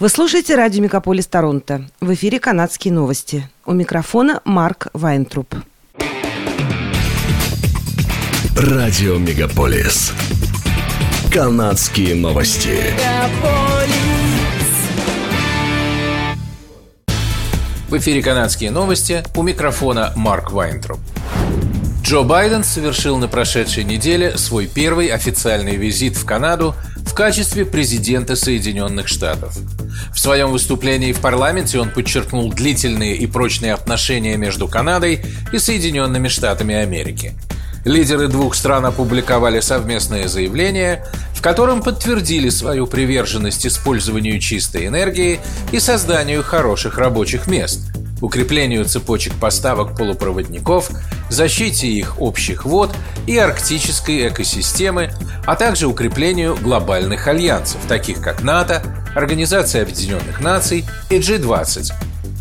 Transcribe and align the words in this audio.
Вы 0.00 0.08
слушаете 0.08 0.54
радио 0.54 0.82
«Мегаполис 0.82 1.26
Торонто». 1.26 1.84
В 2.00 2.14
эфире 2.14 2.40
«Канадские 2.40 2.90
новости». 2.90 3.46
У 3.66 3.74
микрофона 3.74 4.40
Марк 4.46 4.86
Вайнтруп. 4.94 5.54
Радио 8.56 9.18
«Мегаполис». 9.18 10.14
«Канадские 11.30 12.14
новости». 12.14 12.78
В 17.90 17.98
эфире 17.98 18.22
«Канадские 18.22 18.70
новости». 18.70 19.22
У 19.36 19.42
микрофона 19.42 20.14
Марк 20.16 20.50
Вайнтруп. 20.50 21.00
Джо 22.02 22.22
Байден 22.22 22.64
совершил 22.64 23.18
на 23.18 23.28
прошедшей 23.28 23.84
неделе 23.84 24.38
свой 24.38 24.66
первый 24.66 25.08
официальный 25.08 25.76
визит 25.76 26.16
в 26.16 26.24
Канаду 26.24 26.74
в 27.10 27.14
качестве 27.14 27.64
президента 27.64 28.36
Соединенных 28.36 29.08
Штатов. 29.08 29.58
В 30.14 30.20
своем 30.20 30.52
выступлении 30.52 31.12
в 31.12 31.20
парламенте 31.20 31.80
он 31.80 31.90
подчеркнул 31.90 32.52
длительные 32.52 33.16
и 33.16 33.26
прочные 33.26 33.74
отношения 33.74 34.36
между 34.36 34.68
Канадой 34.68 35.20
и 35.52 35.58
Соединенными 35.58 36.28
Штатами 36.28 36.76
Америки. 36.76 37.34
Лидеры 37.84 38.28
двух 38.28 38.54
стран 38.54 38.86
опубликовали 38.86 39.58
совместное 39.58 40.28
заявление, 40.28 41.04
в 41.34 41.42
котором 41.42 41.82
подтвердили 41.82 42.48
свою 42.48 42.86
приверженность 42.86 43.66
использованию 43.66 44.38
чистой 44.38 44.86
энергии 44.86 45.40
и 45.72 45.80
созданию 45.80 46.44
хороших 46.44 46.96
рабочих 46.96 47.48
мест, 47.48 47.90
укреплению 48.20 48.84
цепочек 48.84 49.34
поставок 49.34 49.96
полупроводников, 49.96 50.90
защите 51.28 51.88
их 51.88 52.20
общих 52.20 52.64
вод 52.64 52.94
и 53.26 53.36
арктической 53.36 54.28
экосистемы, 54.28 55.10
а 55.46 55.56
также 55.56 55.86
укреплению 55.86 56.56
глобальных 56.56 57.26
альянсов, 57.26 57.80
таких 57.88 58.20
как 58.20 58.42
НАТО, 58.42 58.82
Организация 59.14 59.82
Объединенных 59.82 60.40
Наций 60.40 60.84
и 61.10 61.18
G20. 61.18 61.92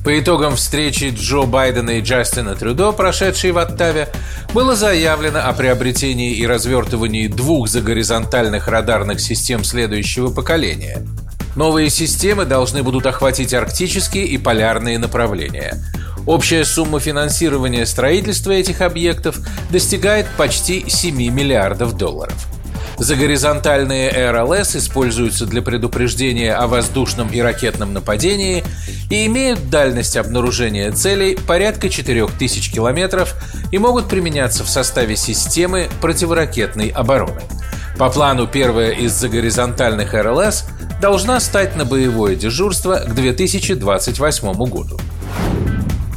По 0.03 0.17
итогам 0.17 0.55
встречи 0.55 1.13
Джо 1.13 1.43
Байдена 1.43 1.91
и 1.91 2.01
Джастина 2.01 2.55
Трюдо, 2.55 2.93
прошедшей 2.93 3.51
в 3.51 3.57
Оттаве, 3.57 4.07
было 4.53 4.75
заявлено 4.75 5.39
о 5.39 5.53
приобретении 5.53 6.33
и 6.33 6.47
развертывании 6.47 7.27
двух 7.27 7.67
загоризонтальных 7.67 8.67
радарных 8.67 9.19
систем 9.19 9.63
следующего 9.63 10.29
поколения. 10.29 11.05
Новые 11.59 11.89
системы 11.89 12.45
должны 12.45 12.83
будут 12.83 13.05
охватить 13.05 13.53
арктические 13.53 14.25
и 14.27 14.37
полярные 14.37 14.97
направления. 14.97 15.75
Общая 16.25 16.63
сумма 16.63 17.01
финансирования 17.01 17.85
строительства 17.85 18.51
этих 18.51 18.79
объектов 18.79 19.37
достигает 19.69 20.25
почти 20.37 20.85
7 20.87 21.17
миллиардов 21.17 21.97
долларов. 21.97 22.47
Загоризонтальные 22.97 24.31
РЛС 24.31 24.77
используются 24.77 25.45
для 25.45 25.61
предупреждения 25.61 26.53
о 26.53 26.67
воздушном 26.67 27.27
и 27.27 27.41
ракетном 27.41 27.91
нападении 27.91 28.63
и 29.09 29.25
имеют 29.25 29.69
дальность 29.69 30.15
обнаружения 30.15 30.93
целей 30.93 31.35
порядка 31.35 31.89
4000 31.89 32.71
километров 32.71 33.35
и 33.73 33.77
могут 33.79 34.07
применяться 34.07 34.63
в 34.63 34.69
составе 34.69 35.17
системы 35.17 35.89
противоракетной 35.99 36.87
обороны. 36.87 37.41
По 37.97 38.09
плану 38.09 38.47
первая 38.47 38.91
из 38.91 39.11
загоризонтальных 39.11 40.13
РЛС 40.13 40.63
должна 41.01 41.39
стать 41.39 41.75
на 41.75 41.85
боевое 41.85 42.35
дежурство 42.35 42.95
к 42.95 43.13
2028 43.13 44.53
году. 44.65 44.99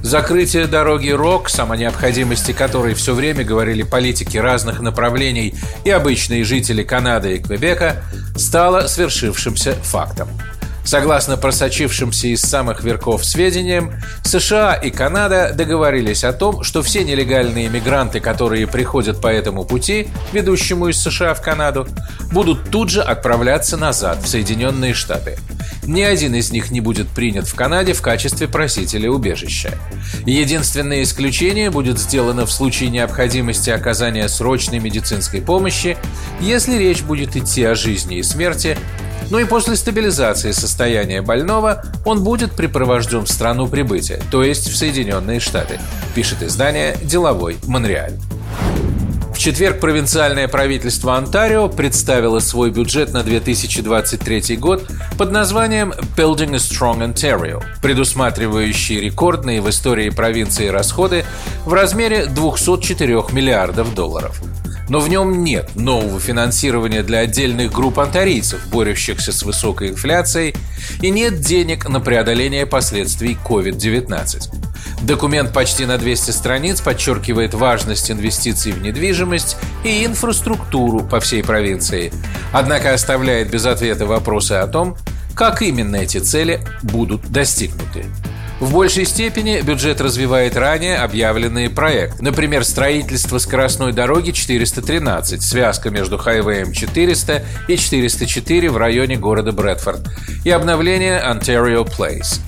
Закрытие 0.02 0.66
дороги 0.66 1.10
РОКС, 1.10 1.60
о 1.60 1.76
необходимости 1.76 2.52
которой 2.52 2.94
все 2.94 3.14
время 3.14 3.44
говорили 3.44 3.84
политики 3.84 4.36
разных 4.36 4.80
направлений 4.80 5.54
и 5.84 5.90
обычные 5.90 6.42
жители 6.42 6.82
Канады 6.82 7.36
и 7.36 7.38
Квебека, 7.38 8.02
стало 8.36 8.88
свершившимся 8.88 9.74
фактом. 9.74 10.28
Согласно 10.84 11.36
просочившимся 11.36 12.28
из 12.28 12.40
самых 12.40 12.82
верхов 12.82 13.24
сведениям, 13.24 13.92
США 14.24 14.74
и 14.74 14.90
Канада 14.90 15.52
договорились 15.54 16.24
о 16.24 16.32
том, 16.32 16.62
что 16.64 16.82
все 16.82 17.04
нелегальные 17.04 17.68
мигранты, 17.68 18.20
которые 18.20 18.66
приходят 18.66 19.20
по 19.20 19.28
этому 19.28 19.64
пути, 19.64 20.08
ведущему 20.32 20.88
из 20.88 21.00
США 21.00 21.34
в 21.34 21.42
Канаду, 21.42 21.86
будут 22.32 22.70
тут 22.70 22.90
же 22.90 23.02
отправляться 23.02 23.76
назад, 23.76 24.22
в 24.22 24.28
Соединенные 24.28 24.94
Штаты. 24.94 25.38
Ни 25.84 26.02
один 26.02 26.34
из 26.34 26.52
них 26.52 26.70
не 26.70 26.80
будет 26.80 27.08
принят 27.08 27.48
в 27.48 27.54
Канаде 27.54 27.92
в 27.92 28.02
качестве 28.02 28.46
просителя 28.46 29.10
убежища. 29.10 29.76
Единственное 30.24 31.02
исключение 31.02 31.70
будет 31.70 31.98
сделано 31.98 32.46
в 32.46 32.52
случае 32.52 32.90
необходимости 32.90 33.70
оказания 33.70 34.28
срочной 34.28 34.78
медицинской 34.78 35.40
помощи, 35.40 35.96
если 36.40 36.76
речь 36.76 37.02
будет 37.02 37.36
идти 37.36 37.64
о 37.64 37.74
жизни 37.74 38.18
и 38.18 38.22
смерти 38.22 38.78
ну 39.32 39.38
и 39.38 39.46
после 39.46 39.76
стабилизации 39.76 40.50
состояния 40.50 41.22
больного 41.22 41.82
он 42.04 42.22
будет 42.22 42.52
припровожден 42.52 43.24
в 43.24 43.30
страну 43.30 43.66
прибытия, 43.66 44.20
то 44.30 44.44
есть 44.44 44.68
в 44.68 44.76
Соединенные 44.76 45.40
Штаты, 45.40 45.80
пишет 46.14 46.42
издание 46.42 46.98
«Деловой 47.02 47.56
Монреаль». 47.66 48.18
В 49.34 49.38
четверг 49.38 49.80
провинциальное 49.80 50.48
правительство 50.48 51.16
Онтарио 51.16 51.70
представило 51.70 52.40
свой 52.40 52.70
бюджет 52.70 53.14
на 53.14 53.22
2023 53.22 54.56
год 54.58 54.86
под 55.16 55.32
названием 55.32 55.94
Building 56.14 56.52
a 56.52 56.58
Strong 56.58 57.14
Ontario, 57.14 57.64
предусматривающий 57.80 59.00
рекордные 59.00 59.62
в 59.62 59.70
истории 59.70 60.10
провинции 60.10 60.68
расходы 60.68 61.24
в 61.64 61.72
размере 61.72 62.26
204 62.26 63.32
миллиардов 63.32 63.94
долларов– 63.94 64.42
но 64.92 65.00
в 65.00 65.08
нем 65.08 65.42
нет 65.42 65.74
нового 65.74 66.20
финансирования 66.20 67.02
для 67.02 67.20
отдельных 67.20 67.72
групп 67.72 67.98
антарийцев, 67.98 68.66
борющихся 68.66 69.32
с 69.32 69.42
высокой 69.42 69.88
инфляцией, 69.88 70.54
и 71.00 71.08
нет 71.08 71.40
денег 71.40 71.88
на 71.88 71.98
преодоление 71.98 72.66
последствий 72.66 73.38
COVID-19. 73.42 74.54
Документ 75.00 75.54
почти 75.54 75.86
на 75.86 75.96
200 75.96 76.32
страниц 76.32 76.82
подчеркивает 76.82 77.54
важность 77.54 78.10
инвестиций 78.10 78.72
в 78.72 78.82
недвижимость 78.82 79.56
и 79.82 80.04
инфраструктуру 80.04 81.00
по 81.00 81.20
всей 81.20 81.42
провинции, 81.42 82.12
однако 82.52 82.92
оставляет 82.92 83.50
без 83.50 83.64
ответа 83.64 84.04
вопросы 84.04 84.52
о 84.52 84.66
том, 84.66 84.98
как 85.34 85.62
именно 85.62 85.96
эти 85.96 86.18
цели 86.18 86.60
будут 86.82 87.32
достигнуты. 87.32 88.04
В 88.62 88.72
большей 88.72 89.06
степени 89.06 89.60
бюджет 89.60 90.00
развивает 90.00 90.56
ранее 90.56 90.98
объявленные 90.98 91.68
проекты. 91.68 92.22
Например, 92.22 92.64
строительство 92.64 93.38
скоростной 93.38 93.92
дороги 93.92 94.30
413, 94.30 95.42
связка 95.42 95.90
между 95.90 96.16
хайвеем 96.16 96.72
400 96.72 97.44
и 97.66 97.76
404 97.76 98.70
в 98.70 98.76
районе 98.76 99.16
города 99.16 99.50
Брэдфорд, 99.50 100.08
и 100.44 100.50
обновление 100.50 101.20
Ontario 101.20 101.84
Place. 101.84 102.38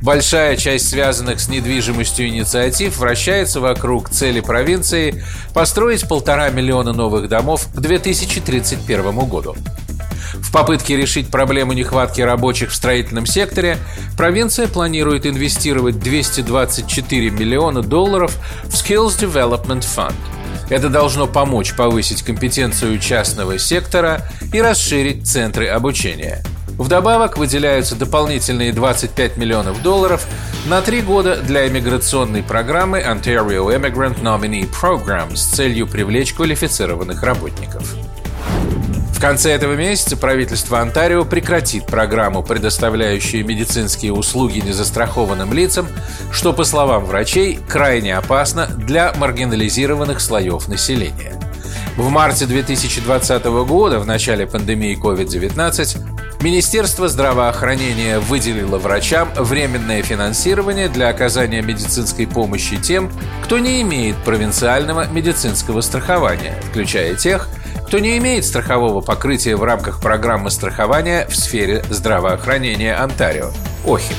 Большая 0.00 0.56
часть 0.56 0.88
связанных 0.88 1.38
с 1.38 1.50
недвижимостью 1.50 2.28
инициатив 2.28 2.96
вращается 2.96 3.60
вокруг 3.60 4.08
цели 4.08 4.40
провинции 4.40 5.22
построить 5.52 6.08
полтора 6.08 6.48
миллиона 6.48 6.94
новых 6.94 7.28
домов 7.28 7.68
к 7.74 7.78
2031 7.78 9.28
году. 9.28 9.54
В 10.34 10.50
попытке 10.50 10.96
решить 10.96 11.30
проблему 11.30 11.72
нехватки 11.72 12.20
рабочих 12.20 12.70
в 12.70 12.74
строительном 12.74 13.26
секторе, 13.26 13.78
провинция 14.16 14.68
планирует 14.68 15.26
инвестировать 15.26 15.98
224 15.98 17.30
миллиона 17.30 17.82
долларов 17.82 18.36
в 18.64 18.74
Skills 18.74 19.18
Development 19.18 19.80
Fund. 19.80 20.14
Это 20.70 20.88
должно 20.88 21.26
помочь 21.26 21.74
повысить 21.74 22.22
компетенцию 22.22 22.98
частного 22.98 23.58
сектора 23.58 24.22
и 24.52 24.60
расширить 24.60 25.26
центры 25.26 25.66
обучения. 25.66 26.42
Вдобавок 26.78 27.36
выделяются 27.36 27.94
дополнительные 27.94 28.72
25 28.72 29.36
миллионов 29.36 29.82
долларов 29.82 30.26
на 30.66 30.80
три 30.80 31.02
года 31.02 31.36
для 31.36 31.68
иммиграционной 31.68 32.42
программы 32.42 33.00
Ontario 33.00 33.68
Immigrant 33.68 34.22
Nominee 34.22 34.68
Program 34.68 35.36
с 35.36 35.44
целью 35.50 35.86
привлечь 35.86 36.32
квалифицированных 36.32 37.22
работников 37.22 37.94
конце 39.22 39.52
этого 39.52 39.74
месяца 39.76 40.16
правительство 40.16 40.80
Онтарио 40.80 41.24
прекратит 41.24 41.86
программу, 41.86 42.42
предоставляющую 42.42 43.46
медицинские 43.46 44.12
услуги 44.12 44.58
незастрахованным 44.58 45.52
лицам, 45.52 45.86
что, 46.32 46.52
по 46.52 46.64
словам 46.64 47.04
врачей, 47.04 47.60
крайне 47.68 48.16
опасно 48.16 48.66
для 48.66 49.12
маргинализированных 49.16 50.20
слоев 50.20 50.66
населения. 50.66 51.34
В 51.96 52.08
марте 52.08 52.46
2020 52.46 53.44
года, 53.44 54.00
в 54.00 54.06
начале 54.06 54.44
пандемии 54.44 54.98
COVID-19, 55.00 56.42
Министерство 56.42 57.06
здравоохранения 57.06 58.18
выделило 58.18 58.78
врачам 58.78 59.28
временное 59.36 60.02
финансирование 60.02 60.88
для 60.88 61.08
оказания 61.08 61.62
медицинской 61.62 62.26
помощи 62.26 62.76
тем, 62.76 63.08
кто 63.44 63.60
не 63.60 63.82
имеет 63.82 64.16
провинциального 64.16 65.06
медицинского 65.06 65.80
страхования, 65.80 66.56
включая 66.68 67.14
тех, 67.14 67.46
кто 67.46 67.61
не 67.98 68.16
имеет 68.18 68.44
страхового 68.44 69.00
покрытия 69.00 69.56
в 69.56 69.64
рамках 69.64 70.00
программы 70.00 70.50
страхования 70.50 71.26
в 71.28 71.36
сфере 71.36 71.84
здравоохранения 71.90 72.94
Онтарио– 72.94 73.50
ОХИП. 73.86 74.16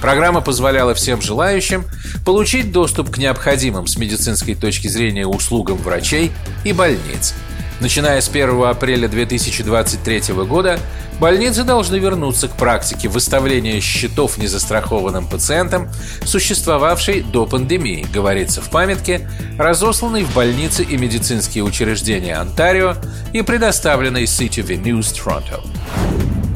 Программа 0.00 0.42
позволяла 0.42 0.92
всем 0.92 1.22
желающим 1.22 1.84
получить 2.26 2.72
доступ 2.72 3.10
к 3.10 3.16
необходимым 3.16 3.86
с 3.86 3.96
медицинской 3.96 4.54
точки 4.54 4.88
зрения 4.88 5.26
услугам 5.26 5.78
врачей 5.78 6.32
и 6.64 6.74
больниц. 6.74 7.34
Начиная 7.80 8.20
с 8.20 8.28
1 8.28 8.62
апреля 8.64 9.08
2023 9.08 10.34
года 10.44 10.78
больницы 11.18 11.64
должны 11.64 11.96
вернуться 11.96 12.48
к 12.48 12.52
практике 12.52 13.08
выставления 13.08 13.80
счетов 13.80 14.38
незастрахованным 14.38 15.26
пациентам, 15.26 15.90
существовавшей 16.24 17.22
до 17.22 17.46
пандемии, 17.46 18.06
говорится 18.12 18.60
в 18.62 18.70
памятке, 18.70 19.28
разосланной 19.58 20.22
в 20.22 20.32
больницы 20.34 20.84
и 20.84 20.96
медицинские 20.96 21.64
учреждения 21.64 22.36
Онтарио 22.36 22.96
и 23.32 23.42
предоставленной 23.42 24.24
CTV 24.24 24.82
News 24.82 25.12
Toronto. 25.12 25.60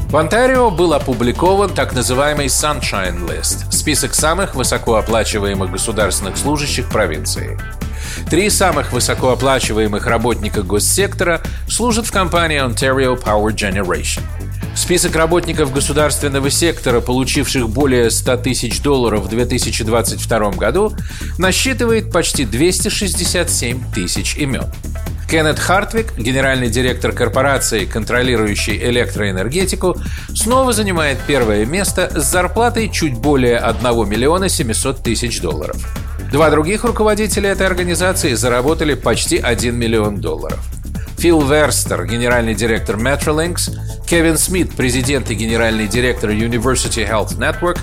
В 0.09 0.17
Онтарио 0.17 0.71
был 0.71 0.95
опубликован 0.95 1.75
так 1.75 1.93
называемый 1.93 2.47
Sunshine 2.47 3.29
List– 3.29 3.71
список 3.71 4.15
самых 4.15 4.55
высокооплачиваемых 4.55 5.71
государственных 5.71 6.39
служащих 6.39 6.89
провинции. 6.89 7.59
Три 8.31 8.51
самых 8.51 8.93
высокооплачиваемых 8.93 10.07
работника 10.07 10.63
госсектора 10.63 11.41
служат 11.69 12.07
в 12.07 12.13
компании 12.13 12.65
Ontario 12.65 13.21
Power 13.21 13.55
Generation. 13.55 14.23
Список 14.75 15.17
работников 15.17 15.73
государственного 15.73 16.51
сектора, 16.51 17.01
получивших 17.01 17.69
более 17.69 18.11
100 18.11 18.37
тысяч 18.39 18.81
долларов 18.81 19.25
в 19.25 19.29
2022 19.29 20.51
году, 20.53 20.93
насчитывает 21.37 22.13
почти 22.13 22.45
267 22.45 23.93
тысяч 23.93 24.37
имен. 24.37 24.65
Кеннет 25.29 25.59
Хартвик, 25.59 26.17
генеральный 26.17 26.71
директор 26.71 27.13
корпорации, 27.13 27.85
контролирующей 27.85 28.79
электроэнергетику, 28.79 29.97
снова 30.35 30.73
занимает 30.73 31.19
первое 31.27 31.67
место 31.67 32.11
с 32.15 32.25
зарплатой 32.31 32.89
чуть 32.89 33.15
более 33.15 33.59
1 33.59 34.09
миллиона 34.09 34.49
700 34.49 35.03
тысяч 35.03 35.41
долларов. 35.41 35.77
Два 36.31 36.51
других 36.51 36.85
руководителя 36.85 37.51
этой 37.51 37.67
организации 37.67 38.35
заработали 38.35 38.93
почти 38.93 39.39
1 39.39 39.75
миллион 39.75 40.21
долларов. 40.21 40.61
Фил 41.17 41.41
Верстер, 41.41 42.05
генеральный 42.07 42.55
директор 42.55 42.97
Metrolinx, 42.97 43.71
Кевин 44.07 44.37
Смит, 44.37 44.75
президент 44.75 45.31
и 45.31 45.35
генеральный 45.35 45.89
директор 45.89 46.31
University 46.31 47.09
Health 47.09 47.39
Network, 47.39 47.79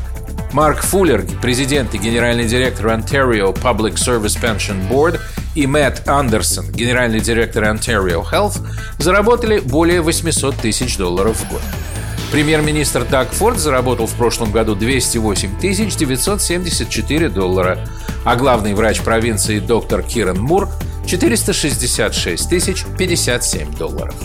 Марк 0.54 0.84
Фуллер, 0.84 1.26
президент 1.42 1.96
и 1.96 1.98
генеральный 1.98 2.46
директор 2.46 2.88
Ontario 2.88 3.52
Public 3.54 3.96
Service 3.96 4.40
Pension 4.40 4.88
Board 4.88 5.20
и 5.56 5.66
Мэтт 5.66 6.08
Андерсон, 6.08 6.72
генеральный 6.72 7.20
директор 7.20 7.64
Ontario 7.64 8.24
Health, 8.24 8.60
заработали 9.00 9.60
более 9.60 10.02
800 10.02 10.56
тысяч 10.56 10.98
долларов 10.98 11.36
в 11.38 11.50
год. 11.50 11.62
Премьер-министр 12.32 13.06
Даг 13.06 13.32
Форд 13.32 13.58
заработал 13.58 14.08
в 14.08 14.14
прошлом 14.14 14.52
году 14.52 14.76
208 14.76 15.60
974 15.60 17.30
доллара, 17.30 17.80
а 18.26 18.36
главный 18.36 18.74
врач 18.74 19.00
провинции 19.00 19.60
доктор 19.60 20.04
Киран 20.04 20.40
Мур– 20.40 20.68
466 21.06 22.98
057 22.98 23.76
долларов. 23.78 24.16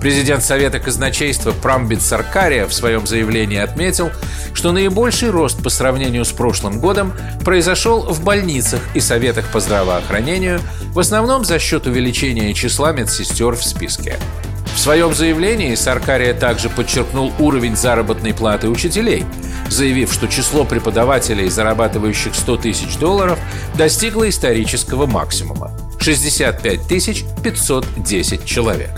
Президент 0.00 0.42
Совета 0.42 0.80
казначейства 0.80 1.52
Прамбит 1.52 2.00
Саркария 2.00 2.66
в 2.66 2.72
своем 2.72 3.06
заявлении 3.06 3.58
отметил, 3.58 4.10
что 4.54 4.72
наибольший 4.72 5.28
рост 5.28 5.62
по 5.62 5.68
сравнению 5.68 6.24
с 6.24 6.32
прошлым 6.32 6.80
годом 6.80 7.12
произошел 7.44 8.00
в 8.00 8.24
больницах 8.24 8.80
и 8.94 9.00
советах 9.00 9.52
по 9.52 9.60
здравоохранению, 9.60 10.60
в 10.94 10.98
основном 10.98 11.44
за 11.44 11.58
счет 11.58 11.86
увеличения 11.86 12.54
числа 12.54 12.92
медсестер 12.92 13.54
в 13.56 13.62
списке. 13.62 14.16
В 14.74 14.78
своем 14.78 15.14
заявлении 15.14 15.74
Саркария 15.74 16.32
также 16.32 16.70
подчеркнул 16.70 17.32
уровень 17.38 17.76
заработной 17.76 18.32
платы 18.32 18.68
учителей, 18.68 19.24
заявив, 19.68 20.12
что 20.12 20.26
число 20.26 20.64
преподавателей, 20.64 21.48
зарабатывающих 21.48 22.34
100 22.34 22.56
тысяч 22.58 22.96
долларов, 22.96 23.38
достигло 23.74 24.28
исторического 24.28 25.06
максимума– 25.06 25.72
65 26.00 26.88
510 26.88 28.44
человек. 28.44 28.90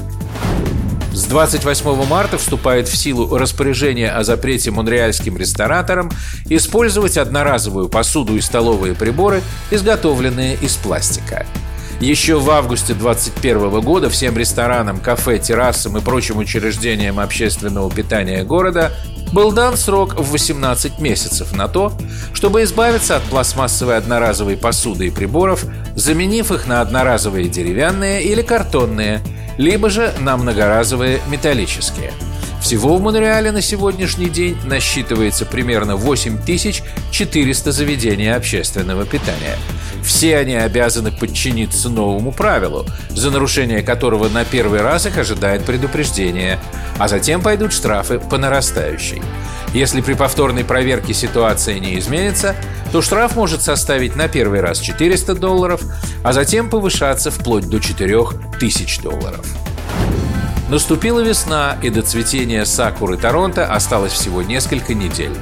С 1.12 1.24
28 1.24 2.06
марта 2.06 2.38
вступает 2.38 2.88
в 2.88 2.96
силу 2.96 3.36
распоряжение 3.36 4.10
о 4.10 4.25
запрете 4.25 4.70
монреальским 4.70 5.36
рестораторам 5.36 6.10
использовать 6.46 7.18
одноразовую 7.18 7.90
посуду 7.90 8.34
и 8.36 8.40
столовые 8.40 8.94
приборы, 8.94 9.42
изготовленные 9.70 10.54
из 10.54 10.76
пластика. 10.76 11.44
Еще 12.00 12.38
в 12.38 12.50
августе 12.50 12.94
2021 12.94 13.80
года 13.80 14.10
всем 14.10 14.36
ресторанам, 14.36 14.98
кафе, 14.98 15.38
террасам 15.38 15.96
и 15.96 16.00
прочим 16.00 16.38
учреждениям 16.38 17.20
общественного 17.20 17.90
питания 17.90 18.42
города 18.44 18.92
был 19.32 19.52
дан 19.52 19.76
срок 19.76 20.14
в 20.18 20.32
18 20.32 20.98
месяцев 20.98 21.52
на 21.56 21.68
то, 21.68 21.92
чтобы 22.34 22.64
избавиться 22.64 23.16
от 23.16 23.22
пластмассовой 23.22 23.96
одноразовой 23.96 24.56
посуды 24.56 25.06
и 25.06 25.10
приборов, 25.10 25.64
заменив 25.94 26.50
их 26.50 26.66
на 26.66 26.80
одноразовые 26.80 27.48
деревянные 27.48 28.22
или 28.24 28.42
картонные– 28.42 29.20
либо 29.58 29.90
же 29.90 30.12
на 30.20 30.36
многоразовые 30.36 31.20
металлические. 31.28 32.12
Всего 32.62 32.97
в 32.97 33.03
Монреале 33.03 33.50
на 33.50 33.61
сегодняшний 33.61 34.29
день 34.31 34.56
насчитывается 34.64 35.44
примерно 35.44 35.97
8400 35.97 37.73
заведений 37.73 38.32
общественного 38.32 39.05
питания. 39.05 39.59
Все 40.05 40.38
они 40.38 40.55
обязаны 40.55 41.11
подчиниться 41.11 41.88
новому 41.88 42.31
правилу, 42.31 42.87
за 43.11 43.32
нарушение 43.32 43.82
которого 43.82 44.29
на 44.29 44.44
первый 44.44 44.81
раз 44.81 45.06
их 45.06 45.19
ожидает 45.19 45.64
предупреждение, 45.64 46.61
а 46.99 47.09
затем 47.09 47.43
пойдут 47.43 47.73
штрафы 47.73 48.20
по 48.20 48.38
нарастающей. 48.38 49.20
Если 49.75 50.00
при 50.00 50.14
повторной 50.14 50.64
проверке 50.64 51.14
ситуация 51.14 51.81
не 51.81 51.99
изменится, 51.99 52.55
то 52.93 53.03
штраф 53.03 53.35
может 53.35 53.61
составить 53.61 54.14
на 54.14 54.29
первый 54.29 54.61
раз 54.61 54.79
400 54.79 55.35
долларов, 55.35 55.82
а 56.23 56.32
затем 56.32 56.70
повышаться 56.70 57.32
вплоть 57.32 57.69
до 57.69 57.81
4000 57.81 59.03
долларов. 59.03 59.44
Наступила 60.72 61.20
весна, 61.20 61.76
и 61.82 61.90
до 61.90 62.00
цветения 62.00 62.64
сакуры 62.64 63.19
Торонто 63.19 63.66
осталось 63.66 64.14
всего 64.14 64.40
несколько 64.40 64.94
недель. 64.94 65.36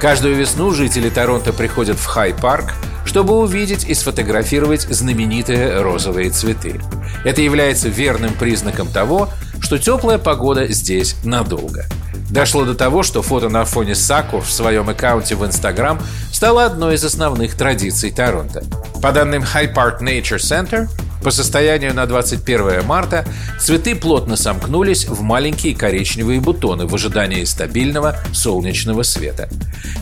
Каждую 0.00 0.34
весну 0.34 0.72
жители 0.72 1.08
Торонто 1.08 1.52
приходят 1.52 1.96
в 2.00 2.04
Хай-парк, 2.04 2.74
чтобы 3.04 3.38
увидеть 3.38 3.84
и 3.84 3.94
сфотографировать 3.94 4.88
знаменитые 4.90 5.80
розовые 5.82 6.30
цветы. 6.30 6.80
Это 7.24 7.42
является 7.42 7.90
верным 7.90 8.34
признаком 8.34 8.88
того, 8.88 9.28
что 9.60 9.78
теплая 9.78 10.18
погода 10.18 10.66
здесь 10.66 11.14
надолго– 11.22 11.86
Дошло 12.32 12.64
до 12.64 12.74
того, 12.74 13.02
что 13.02 13.20
фото 13.20 13.50
на 13.50 13.66
фоне 13.66 13.94
сакур 13.94 14.40
в 14.40 14.50
своем 14.50 14.88
аккаунте 14.88 15.34
в 15.34 15.44
Instagram 15.44 16.00
стало 16.32 16.64
одной 16.64 16.94
из 16.94 17.04
основных 17.04 17.54
традиций 17.54 18.10
Торонто. 18.10 18.64
По 19.02 19.12
данным 19.12 19.42
High 19.42 19.74
Park 19.74 20.00
Nature 20.00 20.38
Center, 20.38 20.88
по 21.22 21.30
состоянию 21.30 21.94
на 21.94 22.06
21 22.06 22.84
марта 22.84 23.24
цветы 23.58 23.94
плотно 23.94 24.36
сомкнулись 24.36 25.06
в 25.06 25.22
маленькие 25.22 25.74
коричневые 25.74 26.40
бутоны 26.40 26.86
в 26.86 26.94
ожидании 26.94 27.44
стабильного 27.44 28.16
солнечного 28.32 29.02
света. 29.02 29.48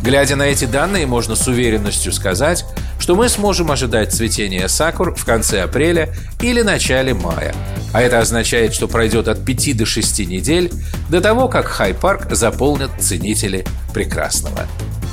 Глядя 0.02 0.36
на 0.36 0.44
эти 0.44 0.64
данные, 0.64 1.06
можно 1.06 1.36
с 1.36 1.46
уверенностью 1.46 2.12
сказать, 2.12 2.64
что 2.98 3.14
мы 3.14 3.28
сможем 3.28 3.70
ожидать 3.70 4.12
цветения 4.12 4.66
сакур 4.68 5.14
в 5.14 5.24
конце 5.24 5.62
апреля 5.62 6.14
или 6.40 6.62
начале 6.62 7.14
мая. 7.14 7.54
А 7.92 8.00
это 8.02 8.20
означает, 8.20 8.74
что 8.74 8.88
пройдет 8.88 9.28
от 9.28 9.44
5 9.44 9.76
до 9.76 9.86
6 9.86 10.26
недель 10.26 10.70
до 11.08 11.20
того, 11.20 11.48
как 11.48 11.66
Хай-парк 11.66 12.28
заполнят 12.30 12.90
ценители 13.00 13.64
прекрасного. 13.92 14.66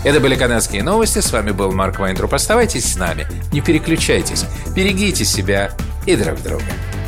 Это 0.04 0.20
были 0.20 0.36
канадские 0.36 0.84
новости. 0.84 1.20
С 1.20 1.32
вами 1.32 1.52
был 1.52 1.72
Марк 1.72 2.00
Вайнтруп. 2.00 2.34
Оставайтесь 2.34 2.94
с 2.94 2.96
нами. 2.98 3.28
Не 3.52 3.62
переключайтесь. 3.62 4.46
Берегите 4.76 5.26
себя 5.26 5.72
y 6.08 6.16
Drug 6.16 6.42
Droga. 6.42 7.07